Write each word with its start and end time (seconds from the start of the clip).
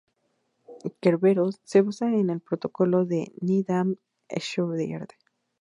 Kerberos 0.99 1.59
se 1.63 1.83
basa 1.83 2.07
en 2.07 2.31
el 2.31 2.39
Protocolo 2.41 3.05
de 3.05 3.31
Needham-Schroeder. 3.39 5.09